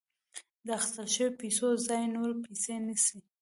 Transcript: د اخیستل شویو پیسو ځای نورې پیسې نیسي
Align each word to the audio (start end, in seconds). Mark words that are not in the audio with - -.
د 0.65 0.67
اخیستل 0.77 1.07
شویو 1.15 1.37
پیسو 1.41 1.67
ځای 1.87 2.03
نورې 2.15 2.35
پیسې 2.45 2.73
نیسي 2.85 3.19